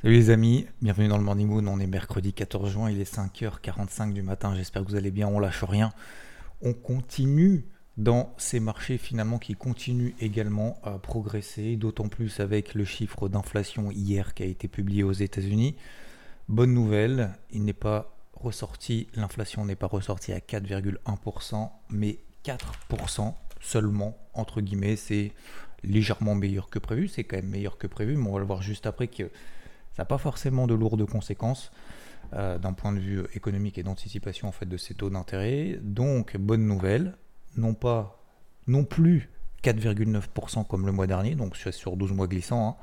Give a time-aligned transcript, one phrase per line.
[0.00, 1.66] Salut les amis, bienvenue dans le Morning Moon.
[1.66, 4.54] On est mercredi 14 juin, il est 5h45 du matin.
[4.54, 5.92] J'espère que vous allez bien, on lâche rien.
[6.62, 7.64] On continue
[7.96, 13.90] dans ces marchés finalement qui continuent également à progresser, d'autant plus avec le chiffre d'inflation
[13.90, 15.74] hier qui a été publié aux États-Unis.
[16.48, 24.16] Bonne nouvelle, il n'est pas ressorti, l'inflation n'est pas ressortie à 4,1%, mais 4% seulement,
[24.32, 25.32] entre guillemets, c'est
[25.82, 28.62] légèrement meilleur que prévu, c'est quand même meilleur que prévu, mais on va le voir
[28.62, 29.28] juste après que
[29.98, 31.70] n'a pas forcément de lourdes conséquences
[32.34, 35.78] euh, d'un point de vue économique et d'anticipation en fait de ces taux d'intérêt.
[35.82, 37.16] Donc bonne nouvelle,
[37.56, 38.22] non pas
[38.66, 39.30] non plus
[39.64, 42.76] 4,9% comme le mois dernier, donc sur 12 mois glissants, hein.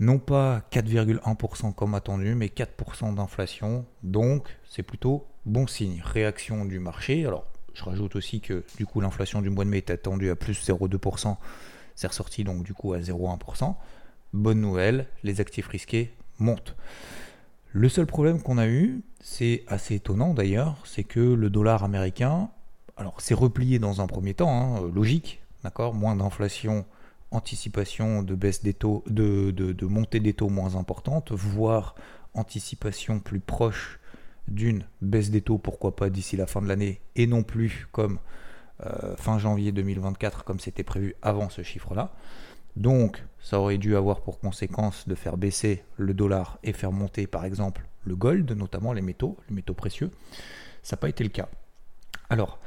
[0.00, 6.00] non pas 4,1% comme attendu, mais 4% d'inflation, donc c'est plutôt bon signe.
[6.02, 9.78] Réaction du marché, alors je rajoute aussi que du coup l'inflation du mois de mai
[9.78, 11.36] est attendue à plus 0,2%,
[11.94, 13.74] c'est ressorti donc du coup à 0,1%.
[14.32, 16.76] Bonne nouvelle, les actifs risqués montent.
[17.72, 22.48] Le seul problème qu'on a eu, c'est assez étonnant d'ailleurs, c'est que le dollar américain,
[22.96, 26.86] alors c'est replié dans un premier temps, hein, logique, d'accord, moins d'inflation,
[27.30, 31.94] anticipation de baisse des taux, de, de, montée des taux moins importante, voire
[32.34, 34.00] anticipation plus proche
[34.48, 38.18] d'une baisse des taux, pourquoi pas d'ici la fin de l'année, et non plus comme
[38.84, 42.12] euh, fin janvier 2024, comme c'était prévu avant ce chiffre-là.
[42.76, 47.28] Donc, ça aurait dû avoir pour conséquence de faire baisser le dollar et faire monter,
[47.28, 50.10] par exemple, le gold, notamment les métaux, les métaux précieux.
[50.82, 51.48] Ça n'a pas été le cas.
[52.28, 52.58] Alors,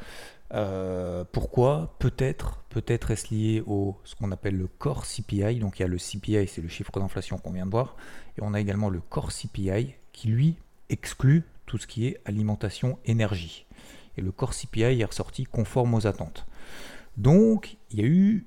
[0.54, 5.60] euh, pourquoi Peut-être, peut-être est-ce lié au ce qu'on appelle le core CPI.
[5.60, 7.98] Donc, il y a le CPI, c'est le chiffre d'inflation qu'on vient de voir,
[8.38, 10.56] et on a également le core CPI qui lui
[10.88, 13.66] exclut tout ce qui est alimentation énergie.
[14.16, 16.46] Et le core CPI est ressorti conforme aux attentes.
[17.18, 18.46] Donc, il y a eu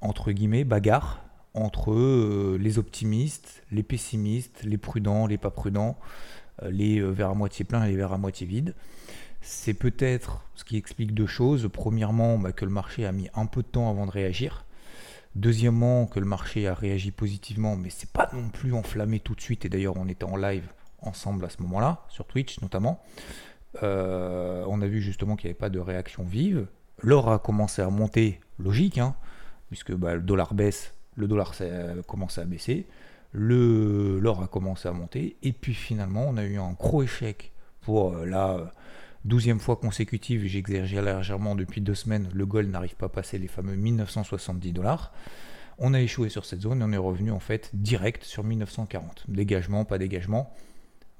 [0.00, 5.98] entre guillemets, bagarre entre euh, les optimistes, les pessimistes, les prudents, les pas prudents,
[6.62, 8.74] euh, les euh, verres à moitié pleins et les verres à moitié vides.
[9.40, 11.68] C'est peut-être ce qui explique deux choses.
[11.72, 14.64] Premièrement, bah, que le marché a mis un peu de temps avant de réagir.
[15.34, 19.40] Deuxièmement, que le marché a réagi positivement, mais c'est pas non plus enflammé tout de
[19.40, 19.64] suite.
[19.64, 20.68] Et d'ailleurs, on était en live
[21.00, 23.04] ensemble à ce moment-là, sur Twitch notamment.
[23.82, 26.66] on a vu justement qu'il n'y avait pas de réaction vive.
[27.00, 29.14] L'or a commencé à monter, logique, hein,
[29.68, 32.86] puisque bah, le dollar baisse, le dollar a commencé à baisser,
[33.32, 38.14] l'or a commencé à monter, et puis finalement on a eu un gros échec pour
[38.14, 38.72] euh, la
[39.24, 43.48] douzième fois consécutive, j'exagère légèrement depuis deux semaines, le gold n'arrive pas à passer les
[43.48, 45.12] fameux 1970 dollars.
[45.80, 49.24] On a échoué sur cette zone et on est revenu en fait direct sur 1940.
[49.28, 50.52] Dégagement, pas dégagement.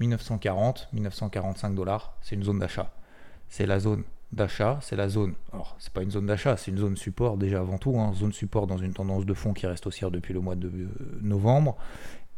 [0.01, 2.93] 1940, 1945 dollars, c'est une zone d'achat.
[3.49, 5.35] C'est la zone d'achat, c'est la zone.
[5.53, 7.99] Alors, c'est pas une zone d'achat, c'est une zone support déjà avant tout.
[7.99, 10.69] Hein, zone support dans une tendance de fond qui reste haussière depuis le mois de
[10.69, 10.89] euh,
[11.21, 11.77] novembre.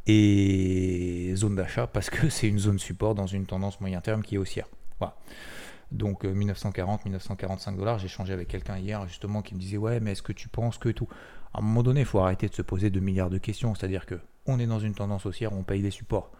[0.07, 4.37] Et zone d'achat parce que c'est une zone support dans une tendance moyen terme qui
[4.37, 4.67] est haussière.
[4.99, 5.17] Voilà.
[5.93, 7.99] Donc 1940, euh, 1945 dollars.
[7.99, 10.79] J'ai changé avec quelqu'un hier justement qui me disait ouais, mais est-ce que tu penses
[10.79, 11.09] que tout?
[11.53, 13.75] À un moment donné, il faut arrêter de se poser 2 milliards de questions.
[13.75, 16.31] C'est-à-dire que on est dans une tendance haussière, on paye des supports.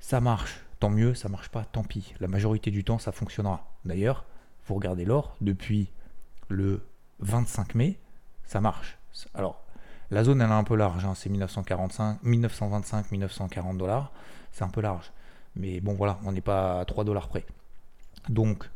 [0.00, 1.14] Ça marche, tant mieux.
[1.14, 2.14] Ça marche pas, tant pis.
[2.20, 3.68] La majorité du temps, ça fonctionnera.
[3.84, 4.24] D'ailleurs,
[4.68, 5.90] vous regardez l'or, depuis
[6.48, 6.82] le
[7.20, 7.98] 25 mai,
[8.44, 8.98] ça marche.
[9.34, 9.64] Alors,
[10.10, 14.12] la zone, elle est un peu large, hein, c'est 1945, 1925, 1940 dollars,
[14.52, 15.10] c'est un peu large.
[15.56, 17.44] Mais bon, voilà, on n'est pas à 3 dollars près.
[18.28, 18.68] Donc,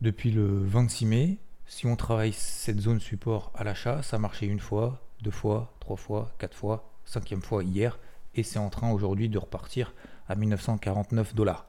[0.00, 4.60] depuis le 26 mai, si on travaille cette zone support à l'achat, ça marchait une
[4.60, 7.98] fois, deux fois, trois fois, quatre fois, cinquième fois hier,
[8.34, 9.94] et c'est en train aujourd'hui de repartir
[10.28, 11.66] à 1949 dollars.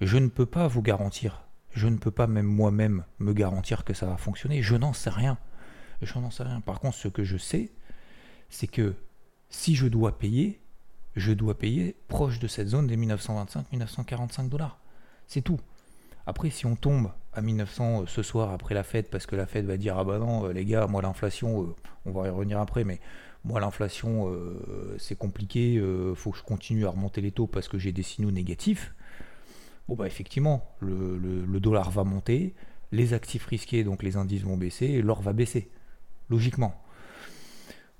[0.00, 1.43] Je ne peux pas vous garantir
[1.74, 4.62] je ne peux pas même moi-même me garantir que ça va fonctionner.
[4.62, 5.38] Je n'en sais rien.
[6.00, 6.60] Je n'en sais rien.
[6.60, 7.72] Par contre, ce que je sais,
[8.48, 8.94] c'est que
[9.50, 10.60] si je dois payer,
[11.16, 14.78] je dois payer proche de cette zone des 1925-1945 dollars.
[15.26, 15.58] C'est tout.
[16.26, 19.46] Après, si on tombe à 1900 euh, ce soir après la fête, parce que la
[19.46, 21.74] fête va dire ah bah non euh, les gars, moi l'inflation, euh,
[22.06, 23.00] on va y revenir après, mais
[23.42, 24.34] moi l'inflation
[24.96, 25.78] c'est compliqué,
[26.14, 28.94] faut que je continue à remonter les taux parce que j'ai des signaux négatifs
[29.88, 32.54] bon bah effectivement, le, dollar va monter,
[32.92, 35.70] les actifs risqués, donc les indices vont baisser, l'or va baisser,
[36.30, 36.80] logiquement.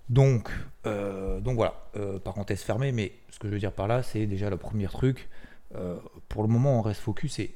[0.09, 0.51] Donc,
[0.87, 4.27] euh, donc voilà, euh, parenthèse fermée, mais ce que je veux dire par là, c'est
[4.27, 5.29] déjà le premier truc.
[5.75, 5.97] Euh,
[6.29, 7.55] pour le moment, on reste focus et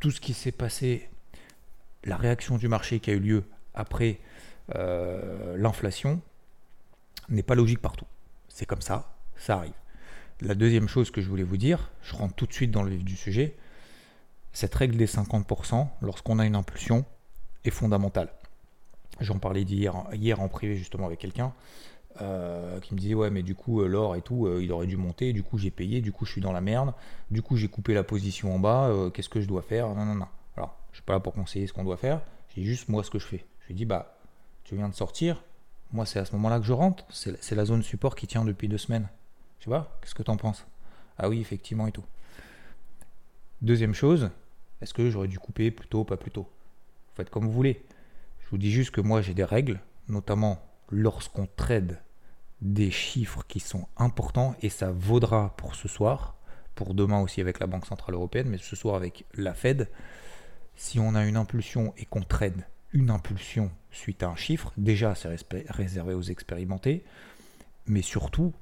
[0.00, 1.08] tout ce qui s'est passé,
[2.04, 3.44] la réaction du marché qui a eu lieu
[3.74, 4.18] après
[4.74, 6.22] l'inflation,
[7.28, 8.06] n'est pas logique partout.
[8.48, 9.81] C'est comme ça, ça arrive.
[10.44, 12.90] La deuxième chose que je voulais vous dire, je rentre tout de suite dans le
[12.90, 13.54] vif du sujet,
[14.52, 17.04] cette règle des 50% lorsqu'on a une impulsion
[17.64, 18.28] est fondamentale.
[19.20, 21.52] J'en parlais hier, hier en privé justement avec quelqu'un.
[22.20, 24.98] euh, qui me disait ouais mais du coup euh, l'or et tout il aurait dû
[24.98, 26.92] monter du coup j'ai payé du coup je suis dans la merde
[27.30, 29.88] du coup j'ai coupé la position en bas qu'est-ce que je dois faire?
[29.94, 30.26] Non non non
[30.58, 32.20] alors je suis pas là pour conseiller ce qu'on doit faire
[32.54, 34.18] j'ai juste moi ce que je fais je lui dis bah
[34.64, 35.42] tu viens de sortir
[35.92, 38.44] moi c'est à ce moment là que je rentre c'est la zone support qui tient
[38.44, 39.08] depuis deux semaines
[39.62, 40.66] tu vois qu'est-ce que tu en penses?
[41.18, 42.04] Ah oui effectivement et tout.
[43.60, 44.30] Deuxième chose
[44.80, 46.50] est-ce que j'aurais dû couper plus tôt pas plus tôt?
[47.14, 47.84] Faites comme vous voulez.
[48.40, 50.58] Je vous dis juste que moi j'ai des règles notamment
[50.90, 52.00] lorsqu'on trade
[52.60, 56.36] des chiffres qui sont importants, et ça vaudra pour ce soir,
[56.74, 59.88] pour demain aussi avec la Banque Centrale Européenne, mais ce soir avec la Fed,
[60.74, 65.14] si on a une impulsion et qu'on trade une impulsion suite à un chiffre, déjà
[65.14, 65.28] c'est
[65.68, 67.04] réservé aux expérimentés,
[67.86, 68.52] mais surtout,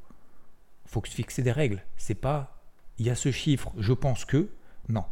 [0.91, 1.83] faut se fixer des règles.
[1.97, 2.61] C'est pas
[2.99, 4.51] il y a ce chiffre, je pense que
[4.89, 5.05] non.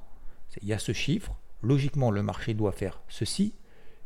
[0.60, 3.54] Il y a ce chiffre, logiquement le marché doit faire ceci.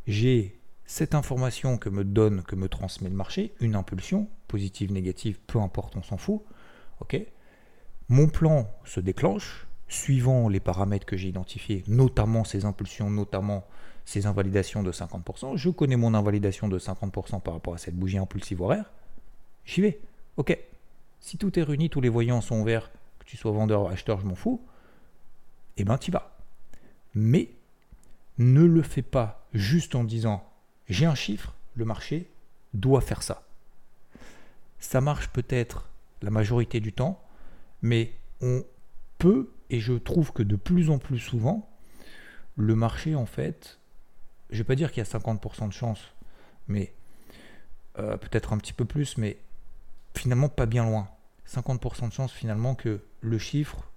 [0.07, 5.41] J'ai cette information que me donne, que me transmet le marché, une impulsion, positive, négative,
[5.47, 6.43] peu importe, on s'en fout.
[7.01, 7.21] ok
[8.09, 13.67] Mon plan se déclenche suivant les paramètres que j'ai identifiés, notamment ces impulsions, notamment
[14.05, 15.57] ces invalidations de 50%.
[15.57, 18.93] Je connais mon invalidation de 50% par rapport à cette bougie impulsive horaire.
[19.65, 20.01] J'y vais.
[20.37, 20.57] Ok.
[21.23, 22.91] Si tout est réuni, tous les voyants sont verts,
[23.21, 24.61] que tu sois vendeur ou acheteur, je m'en fous,
[25.77, 26.37] eh ben tu vas.
[27.15, 27.49] Mais
[28.39, 30.45] ne le fais pas juste en disant
[30.89, 32.29] j'ai un chiffre, le marché
[32.75, 33.47] doit faire ça.
[34.81, 35.89] Ça marche peut-être
[36.23, 37.23] la majorité du temps,
[37.83, 38.65] mais on
[39.19, 41.71] peut, et je trouve que de plus en plus souvent,
[42.57, 43.79] le marché, en fait,
[44.51, 46.01] je ne vais pas dire qu'il y a 50% de chance,
[46.67, 46.93] mais
[47.99, 49.39] euh, peut-être un petit peu plus, mais
[50.15, 51.09] finalement pas bien loin.
[51.49, 53.91] 50% de chance finalement que le chiffre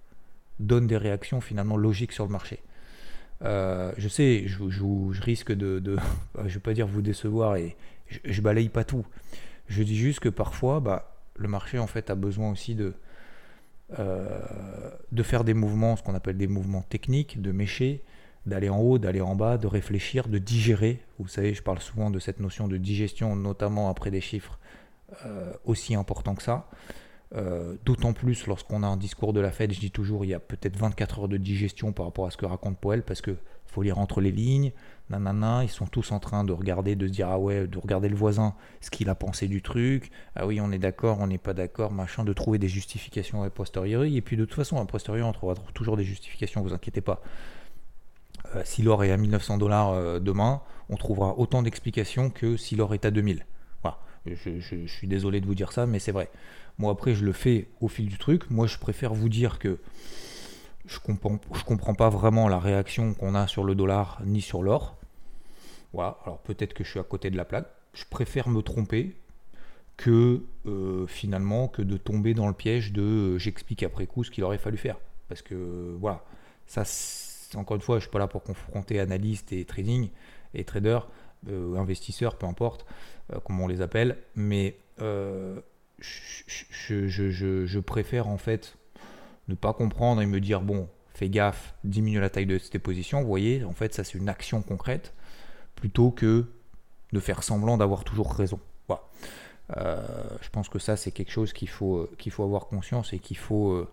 [0.60, 2.62] donne des réactions finalement logiques sur le marché.
[3.42, 5.96] Euh, je sais, je, risque de,
[6.46, 7.76] je vais pas dire vous décevoir et
[8.06, 9.04] je, balaye pas tout.
[9.68, 12.94] Je dis juste que parfois, bah, le marché en fait a besoin aussi de
[13.98, 14.40] euh,
[15.12, 18.02] de faire des mouvements, ce qu'on appelle des mouvements techniques, de mécher,
[18.44, 21.00] d'aller en haut, d'aller en bas, de réfléchir, de digérer.
[21.20, 24.58] Vous savez, je parle souvent de cette notion de digestion, notamment après des chiffres
[25.64, 26.68] aussi importants que ça.
[27.34, 30.34] Euh, d'autant plus lorsqu'on a un discours de la Fed, je dis toujours, il y
[30.34, 33.36] a peut-être 24 heures de digestion par rapport à ce que raconte Powell, parce que
[33.66, 34.72] faut lire entre les lignes,
[35.10, 38.08] nanana, ils sont tous en train de regarder, de se dire, ah ouais, de regarder
[38.08, 41.36] le voisin, ce qu'il a pensé du truc, ah oui, on est d'accord, on n'est
[41.36, 44.86] pas d'accord, machin, de trouver des justifications a posteriori, et puis de toute façon, a
[44.86, 47.20] posteriori, on trouvera toujours des justifications, vous inquiétez pas.
[48.54, 52.76] Euh, si l'or est à 1900 dollars euh, demain, on trouvera autant d'explications que si
[52.76, 53.44] l'or est à 2000.
[54.34, 56.28] Je suis désolé de vous dire ça, mais c'est vrai.
[56.78, 58.50] Moi, après, je le fais au fil du truc.
[58.50, 59.78] Moi, je préfère vous dire que
[60.86, 64.62] je comprends, je comprends pas vraiment la réaction qu'on a sur le dollar ni sur
[64.62, 64.96] l'or.
[65.92, 66.18] Voilà.
[66.24, 67.68] Alors, peut-être que je suis à côté de la plaque.
[67.94, 69.16] Je préfère me tromper
[69.96, 74.30] que euh, finalement que de tomber dans le piège de euh, j'explique après coup ce
[74.30, 74.98] qu'il aurait fallu faire.
[75.28, 76.22] Parce que voilà,
[76.66, 76.82] ça,
[77.58, 80.10] encore une fois, je suis pas là pour confronter analystes et trading
[80.52, 81.08] et traders,
[81.48, 82.86] euh, investisseurs, peu importe
[83.44, 84.76] comment on les appelle, mais
[85.98, 88.76] je, préfère en fait
[89.48, 93.20] ne pas comprendre et me dire bon, fais gaffe, diminue la taille de tes positions.
[93.22, 95.12] Vous voyez, en fait, ça c'est une action concrète
[95.74, 96.46] plutôt que
[97.12, 98.60] de faire semblant d'avoir toujours raison.
[98.88, 99.02] Voilà.
[99.76, 100.00] Euh,
[100.42, 103.36] je pense que ça c'est quelque chose qu'il faut, euh, faut avoir conscience et qu'il
[103.36, 103.88] faut, euh,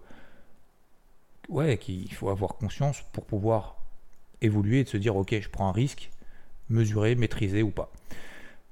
[1.49, 3.77] ouais, qu'il faut avoir conscience pour pouvoir
[4.41, 6.11] évoluer et de se dire ok, je prends un risque,
[6.69, 7.91] mesurer, maîtriser ou pas.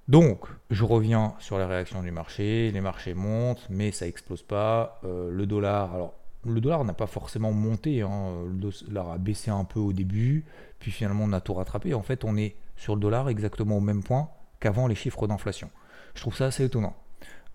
[0.08, 2.72] Donc, je reviens sur la réaction du marché.
[2.72, 5.00] Les marchés montent, mais ça explose pas.
[5.04, 6.14] Euh, le dollar, alors
[6.46, 8.02] le dollar n'a pas forcément monté.
[8.02, 8.44] Hein.
[8.46, 10.46] Le dollar a baissé un peu au début,
[10.80, 11.94] puis finalement on a tout rattrapé.
[11.94, 14.30] En fait, on est sur le dollar exactement au même point
[14.60, 15.70] qu'avant les chiffres d'inflation.
[16.16, 16.96] Je trouve ça assez étonnant.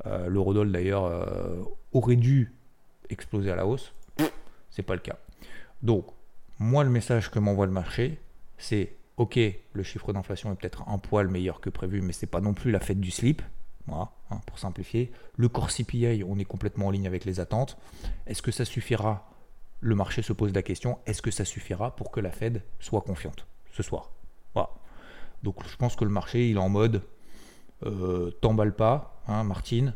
[0.07, 1.63] Euh, L'eurodoll d'ailleurs euh,
[1.93, 2.55] aurait dû
[3.11, 3.93] exploser à la hausse.
[4.71, 5.17] C'est pas le cas.
[5.83, 6.07] Donc,
[6.59, 8.19] moi, le message que m'envoie le marché,
[8.59, 9.39] c'est ok,
[9.73, 12.71] le chiffre d'inflation est peut-être un poil meilleur que prévu, mais c'est pas non plus
[12.71, 13.43] la fête du slip.
[13.89, 14.09] Hein,
[14.47, 15.13] pour simplifier.
[15.37, 17.79] Le corps CPI, on est complètement en ligne avec les attentes.
[18.27, 19.31] Est-ce que ça suffira?
[19.81, 23.03] Le marché se pose la question est-ce que ça suffira pour que la Fed soit
[23.03, 24.11] confiante ce soir?
[24.55, 24.71] Voilà.
[25.45, 27.03] Donc je pense que le marché, il est en mode
[27.85, 29.95] euh, t'emballe pas, hein, Martine,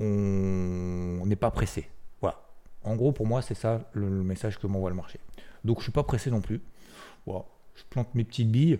[0.00, 1.88] on n'est pas pressé.
[2.20, 2.40] Voilà.
[2.82, 5.20] En gros, pour moi, c'est ça le, message que m'envoie le marché.
[5.62, 6.62] Donc je suis pas pressé non plus.
[7.26, 7.44] Voilà
[7.80, 8.78] je plante mes petites billes.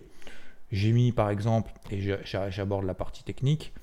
[0.71, 3.73] J'ai mis par exemple, et j'aborde la partie technique.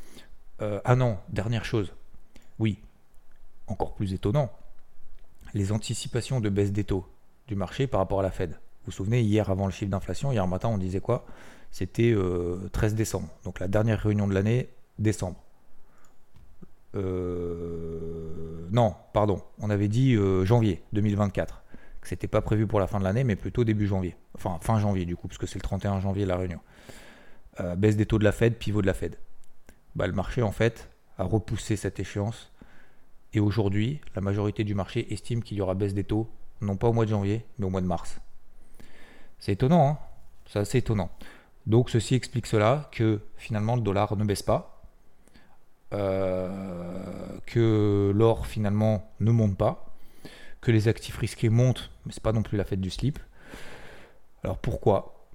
[0.62, 1.92] Euh, ah non, dernière chose.
[2.58, 2.78] Oui,
[3.66, 4.50] encore plus étonnant,
[5.54, 7.06] les anticipations de baisse des taux
[7.46, 8.52] du marché par rapport à la Fed.
[8.52, 11.26] Vous vous souvenez, hier avant le chiffre d'inflation, hier matin on disait quoi?
[11.70, 12.14] C'était
[12.72, 15.36] 13 euh, décembre, donc la dernière réunion de l'année, décembre.
[16.94, 21.62] non, pardon, on avait dit janvier 2024.
[22.08, 24.16] C'était pas prévu pour la fin de l'année, mais plutôt début janvier.
[24.34, 26.60] Enfin, fin janvier du coup, parce c'est le 31 janvier la réunion.
[27.76, 29.18] baisse des taux de la Fed, pivot de la Fed.
[29.94, 30.88] Bah, le marché en fait
[31.18, 32.50] a repoussé cette échéance.
[33.34, 36.30] Et aujourd'hui, la majorité du marché estime qu'il y aura baisse des taux,
[36.62, 38.18] non pas au mois de janvier, mais au mois de mars.
[39.38, 39.98] C'est étonnant, hein
[40.46, 41.10] c'est assez étonnant.
[41.66, 44.82] Donc ceci explique cela, que finalement le dollar ne baisse pas,
[45.92, 49.87] euh, que l'or finalement ne monte pas,
[50.60, 53.18] que les actifs risqués montent, mais c'est pas non plus la fête du slip.
[54.44, 55.28] Alors pourquoi?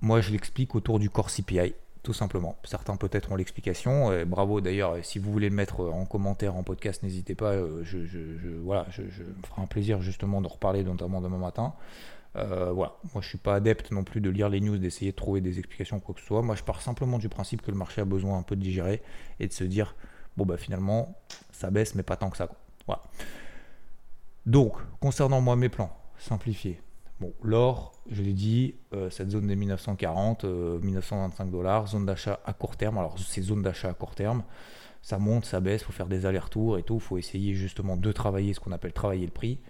[0.00, 2.56] Moi je l'explique autour du corps CPI tout simplement.
[2.64, 4.12] Certains peut-être ont l'explication.
[4.26, 7.52] bravo d'ailleurs, si vous voulez le mettre en commentaire, en podcast, n'hésitez pas.
[7.52, 7.98] Euh, je,
[8.62, 9.08] voilà, je, me
[9.48, 11.72] ferai un plaisir justement de reparler, notamment demain matin.
[12.36, 15.16] Euh, voilà, moi je suis pas adepte non plus de lire les news, d'essayer de
[15.16, 16.42] trouver des explications quoi que ce soit.
[16.42, 19.02] Moi je pars simplement du principe que le marché a besoin un peu de digérer
[19.40, 19.94] et de se dire
[20.36, 21.16] bon bah finalement
[21.52, 22.48] ça baisse mais pas tant que ça.
[22.86, 23.02] Voilà.
[24.46, 26.80] Donc concernant moi mes plans, simplifiés.
[27.20, 32.40] Bon, l'or, je l'ai dit, euh, cette zone des 1940, 1925 euh, dollars, zone d'achat
[32.44, 32.98] à court terme.
[32.98, 34.42] Alors, ces zones d'achat à court terme,
[35.00, 36.96] ça monte, ça baisse, il faut faire des allers-retours et tout.
[36.96, 39.60] Il faut essayer justement de travailler ce qu'on appelle travailler le prix.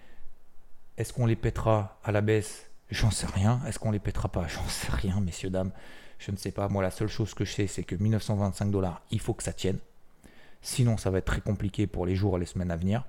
[0.97, 2.71] Est-ce qu'on les pètera à la baisse?
[2.89, 3.61] J'en sais rien.
[3.67, 4.47] Est-ce qu'on les pètera pas?
[4.47, 5.71] J'en sais rien, messieurs, dames.
[6.19, 6.67] Je ne sais pas.
[6.69, 9.53] Moi, la seule chose que je sais, c'est que 1925 dollars, il faut que ça
[9.53, 9.79] tienne.
[10.61, 13.05] Sinon, ça va être très compliqué pour les jours et les semaines à venir.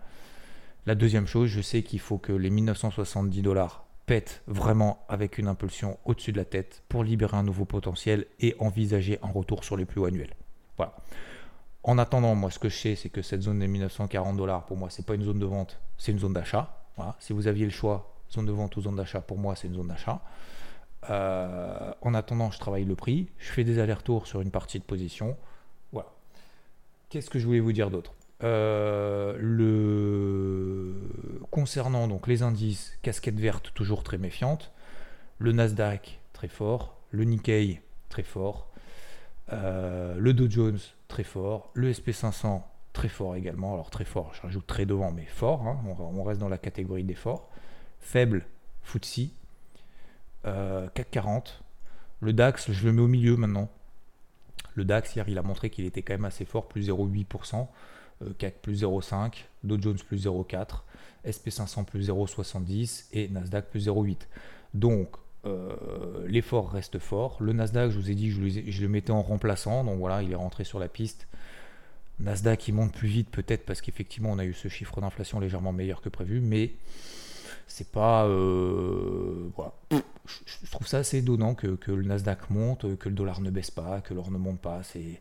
[0.86, 5.48] La deuxième chose, je sais qu'il faut que les 1970 dollars pète vraiment avec une
[5.48, 9.76] impulsion au-dessus de la tête pour libérer un nouveau potentiel et envisager un retour sur
[9.76, 10.34] les plus hauts annuels.
[10.76, 10.94] Voilà.
[11.82, 14.76] En attendant, moi, ce que je sais, c'est que cette zone des 1940 dollars, pour
[14.76, 16.84] moi, c'est pas une zone de vente, c'est une zone d'achat.
[17.18, 19.74] Si vous aviez le choix, zone de vente ou zone d'achat, pour moi, c'est une
[19.74, 20.22] zone d'achat.
[21.10, 24.84] Euh, en attendant, je travaille le prix, je fais des allers-retours sur une partie de
[24.84, 25.36] position.
[25.92, 26.08] Voilà.
[27.08, 28.15] Qu'est-ce que je voulais vous dire d'autre?
[28.40, 29.36] Le...
[31.50, 34.72] Concernant donc les indices, casquette verte toujours très méfiante,
[35.38, 38.68] le Nasdaq très fort, le Nikkei très fort,
[39.52, 40.78] euh, le Dow Jones
[41.08, 42.62] très fort, le SP500
[42.92, 46.40] très fort également, alors très fort, je rajoute très devant, mais fort, hein, on, reste
[46.40, 47.48] dans la catégorie des forts,
[48.00, 48.46] faible,
[48.82, 49.28] FTSE,
[50.46, 51.62] euh, CAC 40,
[52.20, 53.68] le DAX, je le mets au milieu maintenant.
[54.74, 57.68] Le DAX, hier, il a montré qu'il était quand même assez fort, plus 0,8%.
[58.22, 60.80] Euh, CAC plus 0,5, Dow Jones plus 0,4,
[61.26, 64.16] SP500 plus 0,70 et Nasdaq plus 0,8.
[64.72, 67.36] Donc euh, l'effort reste fort.
[67.40, 70.36] Le Nasdaq, je vous ai dit, je, le mettais en remplaçant, donc voilà, il est
[70.36, 71.28] rentré sur la piste.
[72.18, 75.72] Nasdaq, il monte plus vite peut-être parce qu'effectivement on a eu ce chiffre d'inflation légèrement
[75.72, 76.72] meilleur que prévu, mais
[77.66, 79.50] c'est pas euh.
[79.90, 84.00] Je, trouve ça assez étonnant que, le Nasdaq monte, que le dollar ne baisse pas,
[84.00, 84.82] que l'or ne monte pas.
[84.82, 85.20] C'est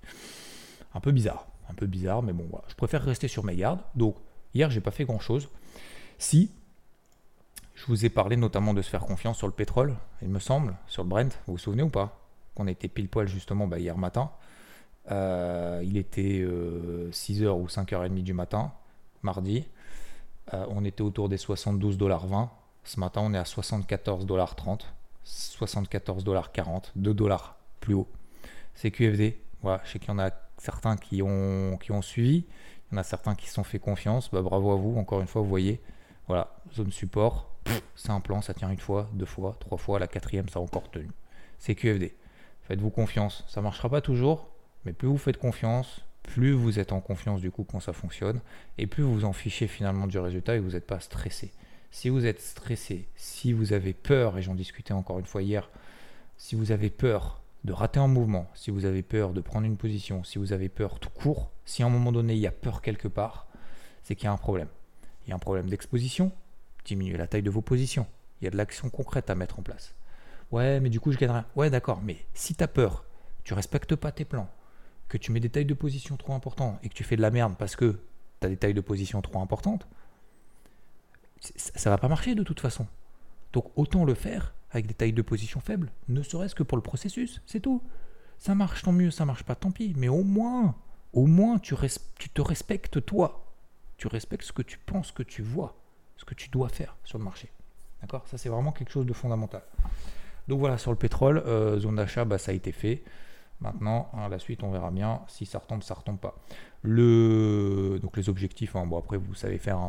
[0.93, 3.81] un peu bizarre un peu bizarre, mais bon, je préfère rester sur mes gardes.
[3.95, 4.15] Donc,
[4.53, 5.49] hier, j'ai pas fait grand chose.
[6.17, 6.51] Si,
[7.75, 10.75] je vous ai parlé notamment de se faire confiance sur le pétrole, il me semble,
[10.87, 12.19] sur le Brent, vous vous souvenez ou pas?
[12.55, 14.31] Qu'on était pile poil justement bah, hier matin.
[15.11, 18.71] Euh, il était 6h euh, ou 5h30 du matin,
[19.21, 19.65] mardi.
[20.53, 22.49] Euh, on était autour des 72,20$.
[22.85, 24.79] Ce matin, on est à 74,30$,
[25.25, 28.07] 74,40$, 2 dollars plus haut.
[28.73, 29.39] C'est QFD.
[29.61, 32.45] Voilà, je sais qu'il y en a certains qui ont, qui ont suivi,
[32.91, 35.21] il y en a certains qui se sont fait confiance, bah, bravo à vous, encore
[35.21, 35.81] une fois, vous voyez,
[36.27, 37.49] voilà, zone support,
[37.95, 40.61] c'est un plan, ça tient une fois, deux fois, trois fois, la quatrième, ça a
[40.61, 41.09] encore tenu.
[41.59, 42.15] C'est QFD.
[42.63, 44.49] Faites-vous confiance, ça ne marchera pas toujours,
[44.85, 48.41] mais plus vous faites confiance, plus vous êtes en confiance du coup quand ça fonctionne,
[48.77, 51.51] et plus vous vous en fichez finalement du résultat et vous n'êtes pas stressé.
[51.91, 55.69] Si vous êtes stressé, si vous avez peur, et j'en discutais encore une fois hier,
[56.37, 59.77] si vous avez peur de rater un mouvement, si vous avez peur de prendre une
[59.77, 62.51] position, si vous avez peur tout court, si à un moment donné il y a
[62.51, 63.47] peur quelque part,
[64.03, 64.67] c'est qu'il y a un problème.
[65.25, 66.31] Il y a un problème d'exposition,
[66.85, 68.05] diminuer la taille de vos positions.
[68.39, 69.95] Il y a de l'action concrète à mettre en place.
[70.51, 71.41] Ouais, mais du coup je gagnerai.
[71.55, 73.03] Ouais, d'accord, mais si tu as peur,
[73.43, 74.49] tu respectes pas tes plans,
[75.07, 77.31] que tu mets des tailles de position trop importantes et que tu fais de la
[77.31, 77.99] merde parce que
[78.41, 79.87] tu as des tailles de position trop importantes,
[81.39, 82.85] ça va pas marcher de toute façon.
[83.55, 86.83] Donc autant le faire avec des tailles de position faibles, ne serait-ce que pour le
[86.83, 87.81] processus, c'est tout.
[88.37, 90.75] Ça marche tant mieux, ça marche pas tant pis, mais au moins,
[91.13, 93.55] au moins tu, te respectes toi.
[93.95, 95.77] Tu respectes ce que tu penses que tu vois,
[96.17, 97.49] ce que tu dois faire sur le marché.
[98.01, 98.27] D'accord?
[98.27, 99.63] Ça c'est vraiment quelque chose de fondamental.
[100.49, 103.03] Donc voilà, sur le pétrole, euh, zone d'achat, bah, ça a été fait.
[103.61, 106.35] Maintenant, hein, la suite, on verra bien si ça retombe, ça retombe pas.
[106.81, 109.79] Le, donc les objectifs, hein, bon après vous savez faire,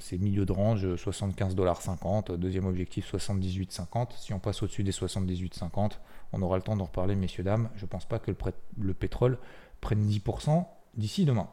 [0.00, 4.08] ces milieux de range 75,50$, deuxième objectif 78,50$.
[4.18, 5.92] Si on passe au-dessus des 78,50$,
[6.32, 7.70] on aura le temps d'en reparler, messieurs, dames.
[7.76, 8.36] Je ne pense pas que le,
[8.80, 9.38] le, pétrole
[9.80, 11.48] prenne 10% d'ici demain.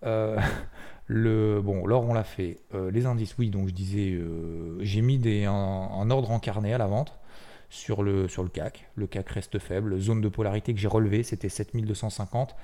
[0.02, 2.60] le, bon, l'or, on l'a fait.
[2.72, 4.18] les indices, oui, donc je disais,
[4.80, 7.18] j'ai mis des, un, ordre en carnet à la vente
[7.70, 8.88] sur le, CAC.
[8.94, 9.98] Le CAC reste faible.
[9.98, 12.54] Zone de polarité que j'ai relevé, c'était 7250.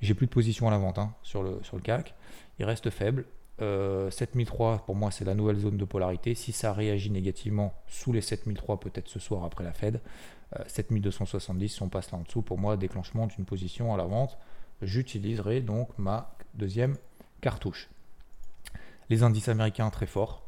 [0.00, 2.14] J'ai plus de position à la vente hein, sur, le, CAC.
[2.58, 3.26] Il reste faible.
[3.58, 6.34] 7003, euh, pour moi, c'est la nouvelle zone de polarité.
[6.34, 10.00] Si ça réagit négativement sous les 7003, peut-être ce soir après la Fed,
[10.66, 14.04] 7270, euh, si on passe là en dessous, pour moi, déclenchement d'une position à la
[14.04, 14.36] vente,
[14.82, 16.96] j'utiliserai donc ma deuxième
[17.40, 17.88] cartouche.
[19.08, 20.42] Les indices américains très forts.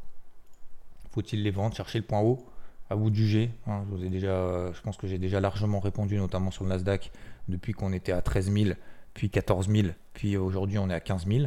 [1.10, 2.44] Faut-il les vendre Chercher le point haut?
[2.90, 3.50] À vous de juger.
[3.66, 3.84] Hein.
[3.92, 7.12] je, pense que j'ai déjà largement répondu, notamment sur le Nasdaq,
[7.48, 8.70] depuis qu'on était à 13 000,
[9.14, 11.46] puis 14 000, puis aujourd'hui on est à 15 000.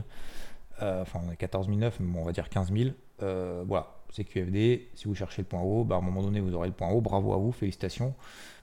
[0.81, 2.91] Euh, enfin, on est 14 009, mais on va dire 15 000.
[3.21, 4.89] Euh, voilà, c'est QFD.
[4.95, 6.89] Si vous cherchez le point haut, bah, à un moment donné, vous aurez le point
[6.89, 7.01] haut.
[7.01, 8.15] Bravo à vous, félicitations.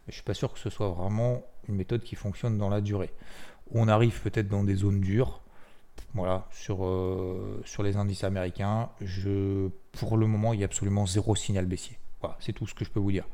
[0.07, 2.81] Mais je suis pas sûr que ce soit vraiment une méthode qui fonctionne dans la
[2.81, 3.11] durée.
[3.71, 5.43] On arrive peut-être dans des zones dures.
[6.15, 8.89] Voilà, sur, euh, les indices américains,
[9.93, 11.99] pour le moment, il y a absolument zéro signal baissier.
[12.41, 13.25] C'est tout ce que je peux vous dire.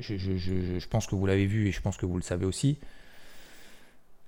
[0.00, 2.78] Je, pense que vous l'avez vu et je pense que vous le savez aussi.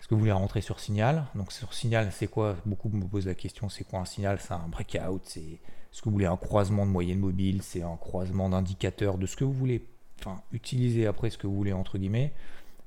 [0.00, 1.24] Est-ce que vous voulez rentrer sur signal?
[1.34, 2.56] Donc sur signal, c'est quoi?
[2.64, 4.38] Beaucoup me posent la question, c'est quoi un signal?
[4.40, 7.62] C'est un breakout C'est est-ce que vous voulez un croisement de moyenne mobile?
[7.62, 9.84] C'est un croisement d'indicateurs de ce que vous voulez.
[10.20, 12.32] Enfin, utilisez après ce que vous voulez entre guillemets.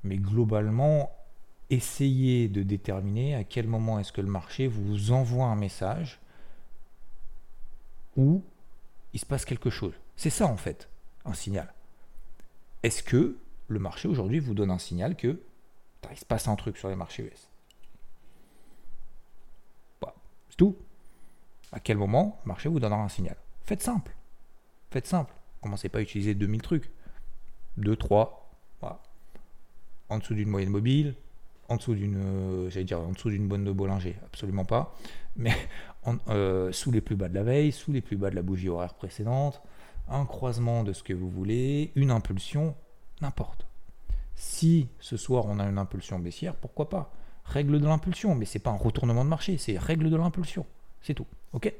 [0.04, 1.10] Mais globalement,
[1.68, 6.20] essayez de déterminer à quel moment est-ce que le marché vous envoie un message
[8.16, 8.42] ou
[9.12, 9.94] il se passe quelque chose.
[10.16, 10.88] C'est ça en fait,
[11.24, 11.72] un signal.
[12.82, 13.36] Est-ce que
[13.68, 15.40] le marché aujourd'hui vous donne un signal que
[16.10, 17.48] il se passe un truc sur les marchés US.
[20.48, 20.76] c'est tout.
[21.70, 23.36] À quel moment le marché vous donnera un signal?
[23.64, 24.14] Faites simple.
[24.90, 25.32] Faites simple.
[25.62, 26.90] Commencez pas à utiliser 2000 trucs.
[27.78, 28.38] 2, 3.
[30.10, 31.14] En dessous d'une moyenne mobile,
[31.70, 34.94] en dessous d'une, euh, j'allais dire en dessous d'une bonne de Bollinger, absolument pas.
[35.36, 35.54] Mais
[36.28, 38.68] euh, sous les plus bas de la veille, sous les plus bas de la bougie
[38.68, 39.62] horaire précédente,
[40.12, 42.74] un croisement de ce que vous voulez, une impulsion,
[43.20, 43.66] n'importe.
[44.34, 47.12] Si ce soir on a une impulsion baissière, pourquoi pas?
[47.44, 50.66] Règle de l'impulsion, mais c'est pas un retournement de marché, c'est règle de l'impulsion.
[51.02, 51.26] C'est tout.
[51.52, 51.72] Ok?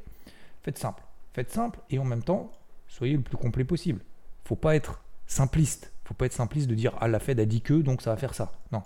[0.62, 1.02] Faites simple.
[1.32, 2.52] Faites simple et en même temps,
[2.88, 4.00] soyez le plus complet possible.
[4.44, 5.92] Faut pas être simpliste.
[6.04, 8.16] Faut pas être simpliste de dire ah la Fed a dit que donc ça va
[8.16, 8.52] faire ça.
[8.72, 8.82] Non.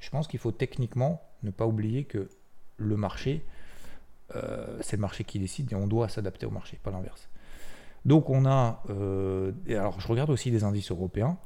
[0.00, 2.28] Je pense qu'il faut techniquement ne pas oublier que
[2.76, 3.44] le marché,
[4.34, 7.28] euh, c'est le marché qui décide et on doit s'adapter au marché, pas l'inverse.
[8.06, 11.38] Donc on a, euh, alors je regarde aussi des indices européens,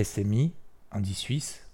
[0.00, 0.52] SMI,
[0.92, 1.66] indice suisse,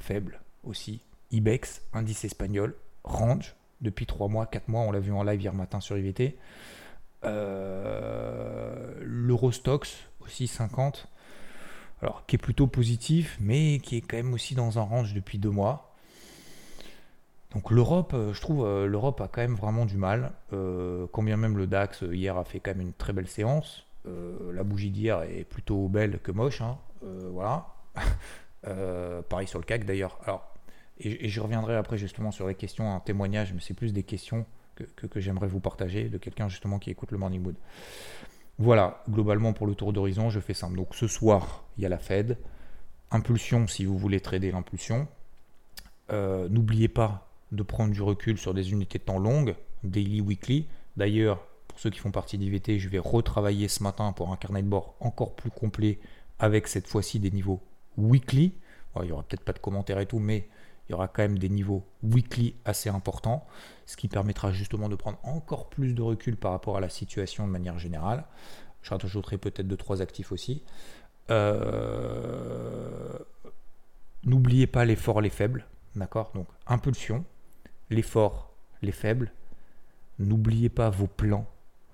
[0.00, 1.00] faible aussi.
[1.30, 2.74] IBEX, indice espagnol,
[3.04, 6.36] range, depuis 3 mois, 4 mois, on l'a vu en live hier matin sur IVT.
[7.22, 11.06] Euh, L'Eurostox, aussi 50,
[12.02, 15.38] alors qui est plutôt positif, mais qui est quand même aussi dans un range depuis
[15.38, 15.93] 2 mois.
[17.54, 20.32] Donc l'Europe, euh, je trouve, euh, l'Europe a quand même vraiment du mal.
[20.52, 23.86] Euh, combien même le DAX hier a fait quand même une très belle séance.
[24.52, 26.60] la bougie d'hier est plutôt belle que moche.
[26.60, 26.78] Hein.
[27.02, 27.66] voilà.
[28.66, 30.18] Euh, pareil sur le CAC d'ailleurs.
[30.24, 30.54] Alors,
[30.98, 34.46] et, je reviendrai après justement sur les questions, un témoignage, mais c'est plus des questions
[34.74, 37.56] que, que, j'aimerais vous partager de quelqu'un justement qui écoute le Morning Mood.
[38.58, 40.76] Voilà, globalement pour le tour d'horizon, je fais simple.
[40.76, 42.38] Donc ce soir, il y a la Fed.
[43.10, 45.08] Impulsion si vous voulez trader l'impulsion.
[46.10, 50.66] Euh, n'oubliez pas de prendre du recul sur des unités de temps longues, daily, weekly.
[50.96, 54.62] D'ailleurs, pour ceux qui font partie d'IVT, je vais retravailler ce matin pour un carnet
[54.62, 55.98] de bord encore plus complet
[56.38, 57.60] avec cette fois-ci des niveaux
[57.96, 58.54] weekly.
[58.96, 60.48] il n'y aura peut-être pas de commentaires et tout, mais
[60.88, 63.46] il y aura quand même des niveaux weekly assez importants,
[63.86, 67.46] ce qui permettra justement de prendre encore plus de recul par rapport à la situation
[67.46, 68.24] de manière générale.
[68.82, 70.62] Je rajouterai peut-être deux trois actifs aussi.
[71.30, 73.18] Euh,
[74.24, 76.32] n'oubliez pas les forts, les faibles, d'accord?
[76.34, 77.24] Donc impulsion,
[77.90, 78.50] les forts,
[78.82, 79.32] les faibles.
[80.18, 81.46] N'oubliez pas vos plans,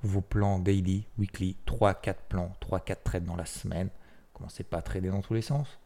[0.02, 3.88] vos plans daily, weekly, 3-4 plans, 3-4 trades dans la semaine.
[4.34, 5.78] Commencez pas à trader dans tous les sens.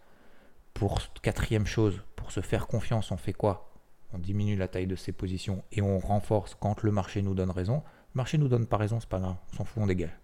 [0.72, 3.70] Pour quatrième chose, pour se faire confiance, on fait quoi?
[4.12, 7.50] On diminue la taille de ses positions et on renforce quand le marché nous donne
[7.50, 7.82] raison.
[8.14, 10.16] Le marché nous donne pas raison, c'est pas grave, on s'en fout, on dégage.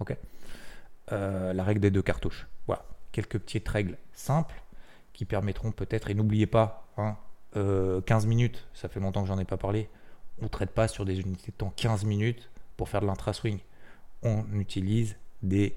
[0.00, 0.16] Ok?
[1.12, 2.46] Euh, La règle des deux cartouches.
[2.66, 4.62] Voilà, quelques petites règles simples
[5.12, 7.16] qui permettront peut-être, et n'oubliez pas, 15 hein,
[7.56, 9.88] euh, minutes, ça fait longtemps que j'en ai pas parlé,
[10.40, 13.58] on ne traite pas sur des unités de temps 15 minutes pour faire de l'intra-swing.
[14.22, 15.76] On utilise des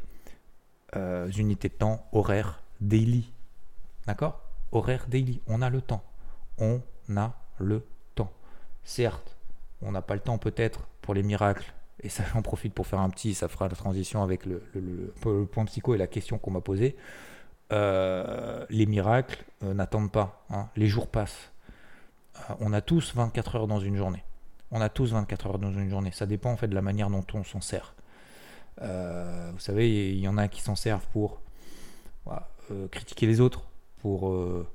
[0.95, 3.31] euh, unités de temps horaires daily.
[4.05, 4.41] D'accord?
[4.71, 5.41] Horaire daily.
[5.47, 6.03] On a le temps.
[6.57, 6.81] On
[7.15, 7.85] a le
[8.15, 8.31] temps.
[8.83, 9.37] Certes,
[9.81, 11.73] on n'a pas le temps peut-être pour les miracles.
[12.01, 14.61] Et ça, j'en profite pour faire un petit, ça fera la transition avec le,
[15.51, 16.95] point psycho et la question qu'on m'a posée.
[17.73, 20.45] Euh, les miracles n'attendent pas.
[20.49, 20.69] Hein.
[20.75, 21.51] Les jours passent.
[22.59, 24.23] On a tous 24 heures dans une journée.
[24.71, 26.11] On a tous 24 heures dans une journée.
[26.11, 27.93] Ça dépend en fait de la manière dont on s'en sert.
[28.81, 31.39] Euh, vous savez, il y en a qui s'en servent pour
[32.71, 33.63] euh, critiquer les autres,
[34.01, 34.67] pour, euh,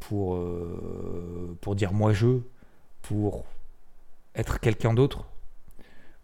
[0.00, 0.38] pour,
[1.60, 2.40] pour dire moi je,
[3.02, 3.44] pour
[4.34, 5.24] être quelqu'un d'autre,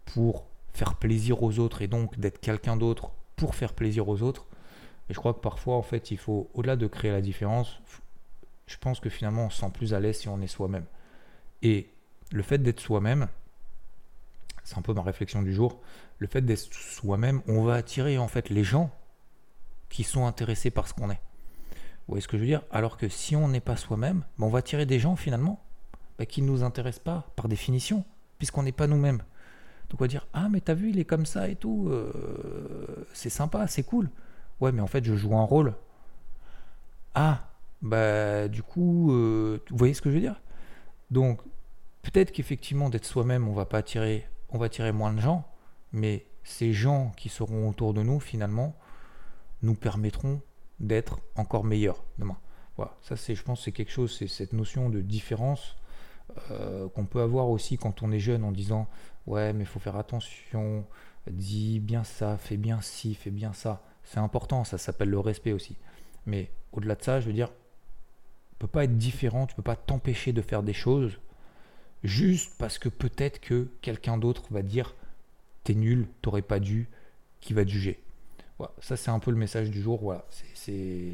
[0.05, 4.45] pour faire plaisir aux autres et donc d'être quelqu'un d'autre pour faire plaisir aux autres.
[5.09, 7.81] Et je crois que parfois, en fait, il faut, au-delà de créer la différence,
[8.71, 10.85] je pense que finalement, on se sent plus à l'aise si on est soi-même.
[11.61, 11.89] Et
[12.31, 13.27] le fait d'être soi-même,
[14.63, 15.81] c'est un peu ma réflexion du jour,
[16.19, 18.91] le fait d'être soi-même, on va attirer en fait les gens
[19.89, 21.21] qui sont intéressés par ce qu'on est.
[22.07, 22.63] Vous voyez ce que je veux dire?
[22.71, 25.61] Alors que si on n'est pas soi-même, ben, on va attirer des gens finalement
[26.17, 28.05] ben, qui ne nous intéressent pas par définition,
[28.37, 29.23] puisqu'on n'est pas nous-mêmes.
[29.89, 33.05] Donc on va dire Ah, mais t'as vu, il est comme ça et tout, euh,
[33.13, 34.09] c'est sympa, c'est cool.
[34.61, 35.73] Ouais, mais en fait, je joue un rôle.
[37.13, 37.50] Ah,
[37.81, 40.41] bah du coup, euh, vous voyez ce que je veux dire?
[41.09, 41.41] Donc,
[42.01, 45.47] peut-être qu'effectivement, d'être soi-même, on va pas attirer, on va attirer moins de gens,
[45.91, 48.75] mais ces gens qui seront autour de nous, finalement,
[49.61, 50.41] nous permettront
[50.79, 52.37] d'être encore meilleurs demain.
[52.77, 55.75] Voilà, ça c'est, je pense, c'est quelque chose, c'est cette notion de différence
[56.49, 58.87] euh, qu'on peut avoir aussi quand on est jeune en disant
[59.27, 60.85] ouais mais il faut faire attention,
[61.29, 63.83] dis bien ça, fais bien ci, fais bien ça.
[64.03, 65.77] C'est important, ça s'appelle le respect aussi.
[66.25, 67.49] Mais au-delà de ça, je veux dire,
[68.61, 71.17] peux pas être différent, tu peux pas t'empêcher de faire des choses
[72.03, 74.95] juste parce que peut-être que quelqu'un d'autre va dire
[75.63, 76.87] t'es nul, t'aurais pas dû,
[77.39, 77.99] qui va te juger.
[78.57, 79.99] Voilà, ça c'est un peu le message du jour.
[80.01, 81.09] Voilà, c'est,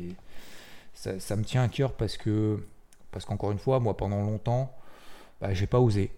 [0.93, 2.63] ça, ça, me tient à cœur parce que
[3.11, 4.75] parce qu'encore une fois, moi pendant longtemps,
[5.41, 6.11] bah, j'ai pas osé.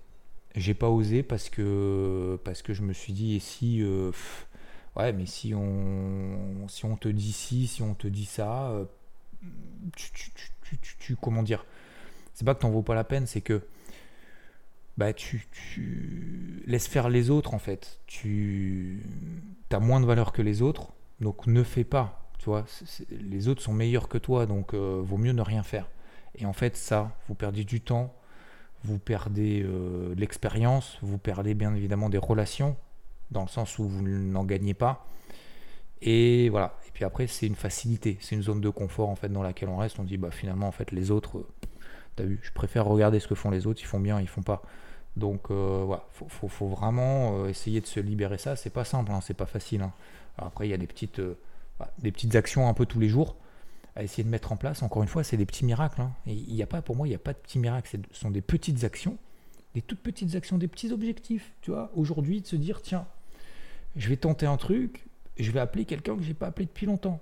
[0.56, 4.12] J'ai pas osé parce que parce que je me suis dit et si euh,
[4.96, 8.86] ouais mais si on si on te dit ci, si on te dit ça, euh,
[9.96, 10.32] tu, tu,
[11.22, 11.66] comment dire
[12.34, 13.62] C'est pas que t'en vaut pas la peine, c'est que
[14.98, 15.48] bah tu,
[16.68, 18.00] laisses faire les autres en fait.
[18.06, 19.02] Tu
[19.72, 20.90] as moins de valeur que les autres,
[21.22, 22.30] donc ne fais pas.
[22.38, 22.66] Tu vois,
[23.10, 25.88] les autres sont meilleurs que toi, donc euh, vaut mieux ne rien faire.
[26.36, 28.14] Et en fait, ça, vous perdez du temps,
[28.84, 32.78] vous perdez euh, l'expérience, vous perdez bien évidemment des relations,
[33.32, 35.06] dans le sens où vous n'en gagnez pas.
[36.02, 36.76] Et voilà.
[36.88, 39.70] Et puis après, c'est une facilité, c'est une zone de confort en fait dans laquelle
[39.70, 40.00] on reste.
[40.00, 41.48] On dit bah finalement en fait les autres, euh,
[42.16, 44.42] t'as vu, je préfère regarder ce que font les autres, ils font bien, ils font
[44.42, 44.64] pas.
[45.18, 48.56] Donc euh, voilà, faut, faut, vraiment essayer de se libérer ça.
[48.56, 49.82] C'est pas simple, hein, c'est pas facile.
[49.82, 49.94] Hein.
[50.38, 51.22] après, il y a des petites,
[52.00, 53.36] des petites actions un peu tous les jours
[53.96, 54.82] à essayer de mettre en place.
[54.82, 56.02] Encore une fois, c'est des petits miracles.
[56.02, 56.14] Hein.
[56.62, 58.00] a pas, pour moi, il n'y a pas de petits miracles.
[58.12, 59.18] Ce sont des petites actions,
[59.76, 61.52] des toutes petites actions, des petits objectifs.
[61.62, 63.06] Tu vois, aujourd'hui, de se dire, tiens,
[63.96, 65.06] je vais tenter un truc,
[65.44, 67.22] je vais appeler quelqu'un que j'ai pas appelé depuis longtemps.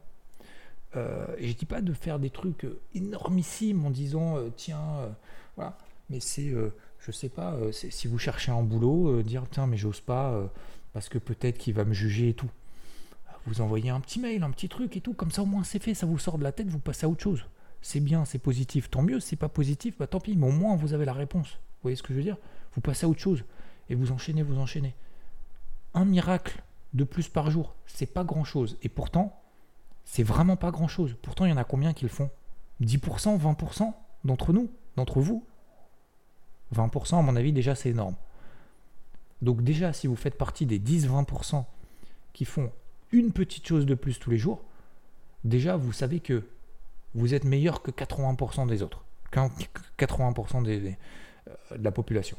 [0.96, 4.82] Euh, et je dis pas de faire des trucs euh, énormissimes en disant, euh, tiens,
[5.00, 5.10] euh,
[5.56, 5.78] voilà.
[6.10, 6.54] Mais c'est,
[7.00, 10.50] je sais pas, si vous cherchez un boulot, dire, tiens, mais j'ose pas
[10.94, 12.50] parce que peut-être qu'il va me juger et tout
[13.48, 15.82] vous envoyez un petit mail, un petit truc et tout, comme ça au moins c'est
[15.82, 17.46] fait, ça vous sort de la tête, vous passez à autre chose.
[17.82, 20.76] C'est bien, c'est positif, tant mieux, c'est pas positif, bah tant pis, mais au moins
[20.76, 21.48] vous avez la réponse.
[21.48, 22.38] Vous voyez ce que je veux dire?
[22.74, 23.44] Vous passez à autre chose
[23.90, 24.94] et vous enchaînez, vous enchaînez.
[25.94, 26.62] Un miracle
[26.94, 28.78] de plus par jour, c'est pas grand chose.
[28.84, 29.42] Et pourtant,
[30.06, 31.16] c'est vraiment pas grand chose.
[31.22, 32.30] Pourtant, il y en a combien qui le font?
[32.82, 35.46] 10%, 20% d'entre nous, d'entre vous?
[36.76, 38.16] 20%, à mon avis, déjà, c'est énorme.
[39.42, 41.66] Donc, déjà, si vous faites partie des 10-20%
[42.34, 42.72] qui font
[43.12, 44.64] une petite chose de plus tous les jours,
[45.44, 46.44] déjà vous savez que
[47.16, 50.98] vous êtes meilleur que 80% des autres, 80% des,
[51.48, 52.38] euh, de la population,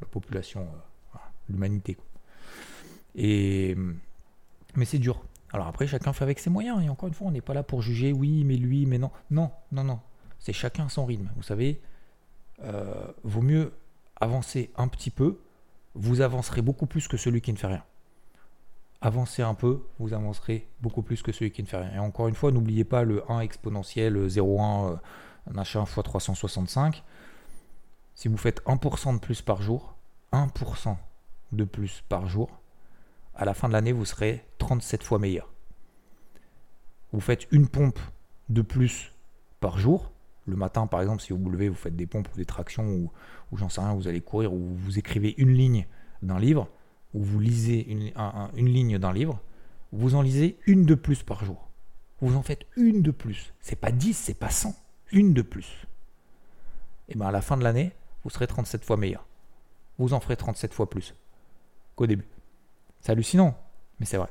[0.00, 1.96] la population, euh, l'humanité.
[3.14, 5.22] Mais c'est dur.
[5.52, 6.82] Alors après, chacun fait avec ses moyens.
[6.84, 8.12] Et encore une fois, on n'est pas là pour juger.
[8.12, 10.00] Oui, mais lui, mais non, non, non, non.
[10.38, 11.28] C'est chacun son rythme.
[11.36, 11.80] Vous savez,
[12.62, 13.72] euh, vaut mieux
[14.20, 15.38] avancer un petit peu.
[15.94, 17.84] Vous avancerez beaucoup plus que celui qui ne fait rien
[19.00, 21.92] avancez un peu, vous avancerez beaucoup plus que celui qui ne fait rien.
[21.94, 24.96] Et encore une fois, n'oubliez pas le 1 exponentiel 0,1 euh,
[25.50, 27.02] machin x 365.
[28.14, 29.94] Si vous faites 1% de plus par jour,
[30.32, 30.96] 1%
[31.52, 32.59] de plus par jour,
[33.40, 35.50] à la fin de l'année, vous serez 37 fois meilleur.
[37.10, 37.98] Vous faites une pompe
[38.50, 39.14] de plus
[39.60, 40.12] par jour.
[40.44, 42.84] Le matin, par exemple, si vous vous levez, vous faites des pompes ou des tractions
[42.84, 43.10] ou,
[43.50, 45.86] ou j'en sais rien, vous allez courir ou vous écrivez une ligne
[46.20, 46.68] d'un livre
[47.14, 49.40] où vous lisez une, ligne d'un livre,
[49.90, 51.70] vous en lisez une de plus par jour.
[52.20, 53.54] Vous en faites une de plus.
[53.60, 54.76] C'est pas 10, c'est pas 100.
[55.12, 55.86] Une de plus.
[57.08, 59.26] Et bien à la fin de l'année, vous serez 37 fois meilleur.
[59.98, 61.14] Vous en ferez 37 fois plus
[61.96, 62.26] qu'au début.
[63.00, 63.56] C'est hallucinant,
[63.98, 64.28] mais c'est vrai.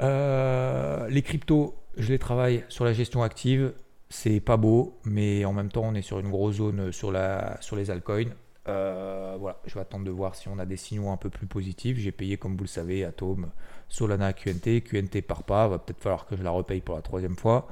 [0.00, 3.72] Euh, les cryptos, je les travaille sur la gestion active.
[4.08, 7.58] C'est pas beau, mais en même temps, on est sur une grosse zone sur, la,
[7.60, 8.32] sur les altcoins.
[8.66, 11.46] Euh, voilà, je vais attendre de voir si on a des signaux un peu plus
[11.46, 11.98] positifs.
[11.98, 13.50] J'ai payé, comme vous le savez, Atom,
[13.88, 14.82] Solana, QNT.
[14.82, 17.68] QNT part pas, va peut-être falloir que je la repaye pour la troisième fois.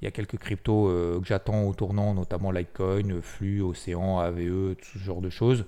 [0.00, 4.74] Il y a quelques cryptos euh, que j'attends au tournant, notamment Litecoin, Flux, Océan, AVE,
[4.74, 5.64] tout ce genre de choses.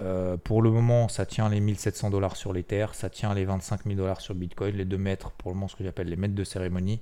[0.00, 3.84] Euh, pour le moment, ça tient les 1700 dollars sur l'Ether, ça tient les 25
[3.84, 6.34] 000 dollars sur Bitcoin, les deux mètres, pour le moment, ce que j'appelle les maîtres
[6.34, 7.00] de cérémonie.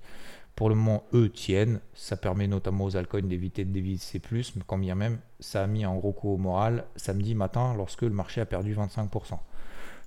[0.57, 1.81] Pour le moment, eux tiennent.
[1.94, 5.66] Ça permet notamment aux altcoins d'éviter de dévisser plus, mais quand bien même, ça a
[5.66, 9.38] mis un gros coup au moral samedi matin lorsque le marché a perdu 25%.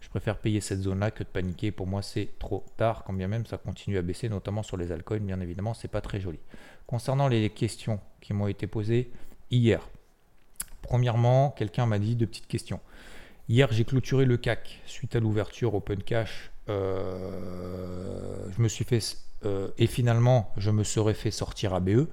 [0.01, 1.71] Je préfère payer cette zone-là que de paniquer.
[1.71, 4.91] Pour moi, c'est trop tard, quand bien même ça continue à baisser, notamment sur les
[4.91, 5.19] altcoins.
[5.19, 6.39] Bien évidemment, c'est pas très joli.
[6.85, 9.11] Concernant les questions qui m'ont été posées
[9.49, 9.89] hier,
[10.83, 12.79] premièrement, quelqu'un m'a dit deux petites questions.
[13.49, 16.51] Hier, j'ai clôturé le CAC suite à l'ouverture Open Cash.
[16.69, 18.99] Euh, je me suis fait
[19.43, 22.07] euh, et finalement je me serais fait sortir à BE.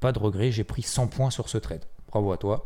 [0.00, 1.84] Pas de regret, j'ai pris 100 points sur ce trade.
[2.08, 2.64] Bravo à toi.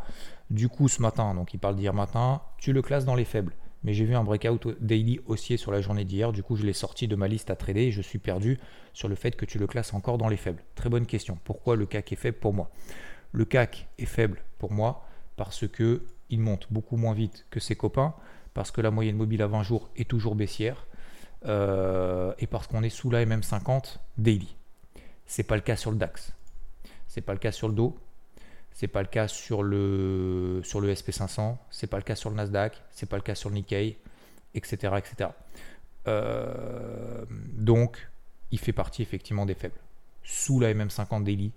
[0.51, 3.55] Du coup, ce matin, donc il parle d'hier matin, tu le classes dans les faibles
[3.85, 6.33] mais j'ai vu un breakout daily haussier sur la journée d'hier.
[6.33, 8.59] Du coup, je l'ai sorti de ma liste à trader et je suis perdu
[8.93, 10.63] sur le fait que tu le classes encore dans les faibles.
[10.75, 11.39] Très bonne question.
[11.45, 12.71] Pourquoi le CAC est faible pour moi?
[13.33, 15.05] Le CAC est faible pour moi
[15.39, 18.13] parce que il monte beaucoup moins vite que ses copains,
[18.53, 20.87] parce que la moyenne mobile à 20 jours est toujours baissière
[21.47, 24.55] euh, et parce qu'on est sous la MM50 daily.
[25.25, 26.35] C'est pas le cas sur le DAX.
[27.07, 27.97] C'est pas le cas sur le dos.
[28.73, 32.37] C'est pas le cas sur le, sur le SP500, c'est pas le cas sur le
[32.37, 33.99] Nasdaq, c'est pas le cas sur le Nikkei,
[34.55, 34.95] etc.
[34.99, 35.31] etc.
[36.07, 37.25] Euh,
[37.57, 38.09] donc,
[38.53, 39.81] il fait partie effectivement des faibles.
[40.23, 41.51] Sous la MM50 daily,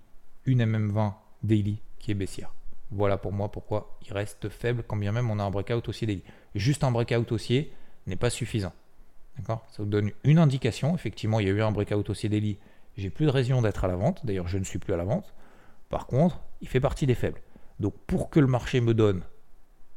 [0.46, 1.12] une MM20
[1.44, 2.52] daily qui est baissière.
[2.92, 6.06] Voilà pour moi pourquoi il reste faible quand bien même on a un breakout haussier
[6.06, 6.22] daily.
[6.54, 7.72] Juste un breakout haussier
[8.06, 8.72] n'est pas suffisant.
[9.38, 9.64] D'accord?
[9.70, 10.94] Ça vous donne une indication.
[10.94, 12.58] Effectivement, il y a eu un breakout haussier daily.
[12.98, 14.24] J'ai plus de raison d'être à la vente.
[14.26, 15.32] D'ailleurs, je ne suis plus à la vente.
[15.88, 17.40] Par contre, il fait partie des faibles.
[17.80, 19.22] Donc pour que le marché me donne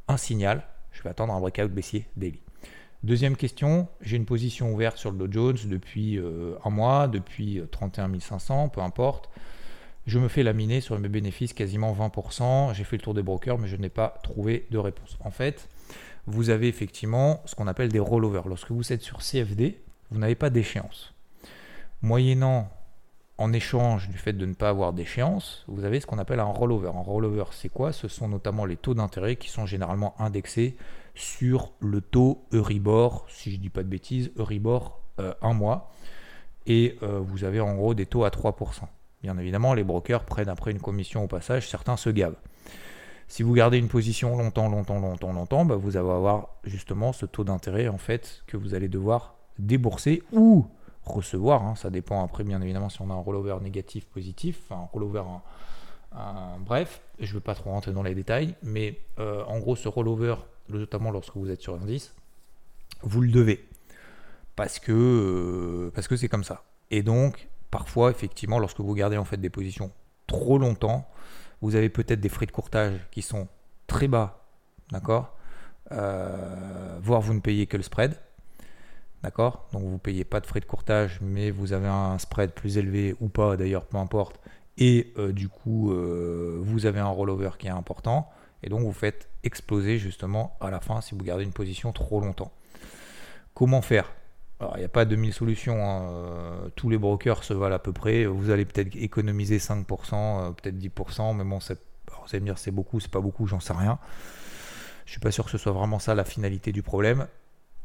[0.08, 2.40] un signal, je vais attendre un breakout baissier daily.
[3.02, 7.62] Deuxième question, j'ai une position ouverte sur le Dow Jones depuis euh, un mois, depuis
[7.70, 9.28] 31 euh, 500, peu importe.
[10.06, 12.74] Je me fais laminer sur mes bénéfices quasiment 20%.
[12.74, 15.18] J'ai fait le tour des brokers, mais je n'ai pas trouvé de réponse.
[15.24, 15.68] En fait,
[16.26, 18.46] vous avez effectivement ce qu'on appelle des rollovers.
[18.46, 19.80] Lorsque vous êtes sur CFD,
[20.12, 21.12] vous n'avez pas d'échéance.
[22.02, 22.70] Moyennant
[23.38, 26.44] en échange du fait de ne pas avoir d'échéance, vous avez ce qu'on appelle un
[26.44, 26.88] rollover.
[26.88, 27.92] Un rollover, c'est quoi?
[27.92, 30.76] Ce sont notamment les taux d'intérêt qui sont généralement indexés
[31.16, 35.92] sur le taux Euribor, si je ne dis pas de bêtises, Euribor euh, un mois.
[36.66, 38.86] Et euh, vous avez en gros des taux à 3%.
[39.26, 42.38] Bien évidemment, les brokers prennent après une commission au passage, certains se gavent.
[43.26, 47.26] Si vous gardez une position longtemps, longtemps, longtemps, longtemps, bah, vous allez avoir justement ce
[47.26, 50.64] taux d'intérêt en fait que vous allez devoir débourser ou
[51.02, 51.64] recevoir.
[51.64, 51.74] Hein.
[51.74, 55.24] Ça dépend après, bien évidemment, si on a un rollover négatif, positif, enfin un rollover,
[56.60, 59.88] bref, je ne veux pas trop rentrer dans les détails, mais euh, en gros, ce
[59.88, 60.36] rollover,
[60.68, 62.14] notamment lorsque vous êtes sur 10,
[63.02, 63.66] vous le devez.
[64.88, 66.62] Euh, parce que c'est comme ça.
[66.92, 69.90] Et donc, parfois, effectivement, lorsque vous gardez en fait des positions
[70.26, 71.08] trop longtemps,
[71.60, 73.48] vous avez peut-être des frais de courtage qui sont
[73.86, 74.44] très bas,
[74.90, 75.36] d'accord
[75.92, 78.16] euh, Voire vous ne payez que le spread.
[79.22, 82.52] D'accord Donc vous ne payez pas de frais de courtage, mais vous avez un spread
[82.52, 84.40] plus élevé ou pas, d'ailleurs, peu importe.
[84.78, 88.28] Et euh, du coup, euh, vous avez un rollover qui est important.
[88.62, 92.20] Et donc vous faites exploser justement à la fin si vous gardez une position trop
[92.20, 92.52] longtemps.
[93.54, 94.12] Comment faire?
[94.60, 95.84] Il n'y a pas de mille solutions.
[95.84, 96.02] Hein.
[96.10, 98.24] Euh, tous les brokers se valent à peu près.
[98.24, 103.00] Vous allez peut-être économiser 5%, peut-être 10%, mais bon, vous allez me dire c'est beaucoup,
[103.00, 103.98] c'est pas beaucoup, j'en sais rien.
[105.04, 107.26] Je suis pas sûr que ce soit vraiment ça la finalité du problème.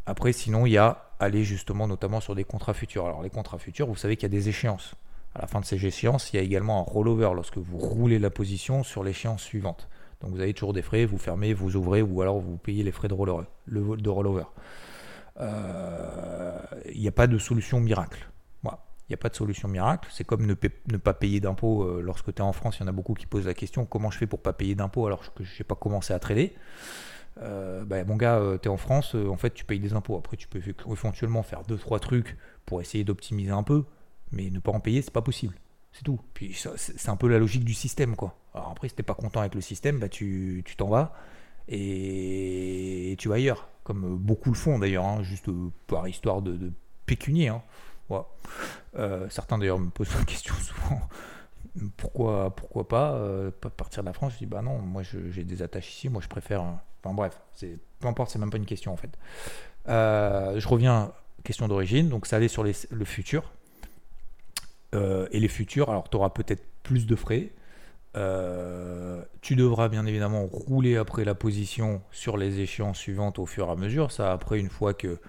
[0.05, 3.05] Après, sinon, il y a aller justement notamment sur des contrats futurs.
[3.05, 4.95] Alors, les contrats futurs, vous savez qu'il y a des échéances.
[5.35, 8.17] À la fin de ces échéances, il y a également un rollover lorsque vous roulez
[8.17, 9.87] la position sur l'échéance suivante.
[10.21, 12.91] Donc, vous avez toujours des frais, vous fermez, vous ouvrez, ou alors vous payez les
[12.91, 13.45] frais de rollover.
[13.67, 14.45] De rollover.
[15.39, 16.59] Euh,
[16.93, 18.27] il n'y a pas de solution miracle.
[18.63, 20.07] Il n'y a pas de solution miracle.
[20.09, 22.77] C'est comme ne, pas payer d'impôts euh, lorsque tu es en France.
[22.77, 24.73] Il y en a beaucoup qui posent la question comment je fais pour pas payer
[24.73, 26.55] d'impôts alors que je n'ai pas commencé à trader?
[27.41, 29.93] Euh, bah, mon gars, euh, tu es en France, euh, en fait, tu payes des
[29.93, 30.17] impôts.
[30.17, 33.85] Après, tu peux éventuellement faire deux trois trucs pour essayer d'optimiser un peu,
[34.31, 35.55] mais ne pas en payer, c'est pas possible.
[35.91, 36.19] C'est tout.
[36.33, 38.37] Puis c'est un peu la logique du système, quoi.
[38.53, 41.13] Après, si t'es pas content avec le système, bah tu t'en vas
[41.67, 45.47] et, tu vas ailleurs, comme beaucoup le font d'ailleurs, hein, juste
[45.87, 46.71] par histoire de,
[47.05, 47.49] pécunier.
[47.49, 47.61] Hein.
[49.29, 51.01] certains d'ailleurs me posent la question souvent
[51.97, 53.17] pourquoi, pourquoi pas,
[53.77, 54.33] partir de la France?
[54.33, 56.63] Je dis bah non, moi j'ai des attaches ici, moi je préfère
[57.03, 57.39] Enfin bref,
[57.99, 59.17] peu importe, c'est même pas une question en fait.
[59.87, 61.11] Euh, je reviens,
[61.43, 63.51] question d'origine, donc ça allait sur le futur.
[64.93, 67.51] Euh, et les futurs, alors tu auras peut-être plus de frais,
[68.17, 73.67] Euh, tu devras bien évidemment rouler après la position sur les échéances suivantes au fur
[73.67, 74.11] et à mesure.
[74.11, 75.19] Ça, après, une fois que,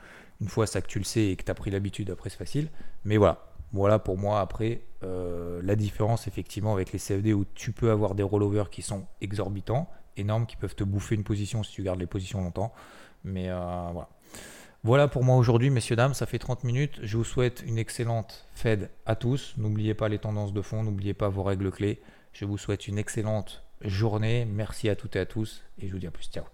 [0.41, 2.39] une fois ça que tu le sais et que tu as pris l'habitude, après, c'est
[2.39, 2.69] facile.
[3.05, 7.73] Mais voilà, voilà pour moi, après, euh, la différence effectivement avec les CFD où tu
[7.73, 11.73] peux avoir des rollovers qui sont exorbitants, énormes, qui peuvent te bouffer une position si
[11.73, 12.73] tu gardes les positions longtemps.
[13.25, 14.09] Mais euh, voilà.
[14.85, 16.99] Voilà pour moi aujourd'hui, messieurs, dames, ça fait 30 minutes.
[17.05, 19.55] Je vous souhaite une excellente Fed à tous.
[19.57, 22.03] N'oubliez pas les tendances de fond, n'oubliez pas vos règles clés.
[22.33, 24.45] Je vous souhaite une excellente journée.
[24.45, 26.27] Merci à toutes et à tous et je vous dis à plus.
[26.27, 26.45] Ciao.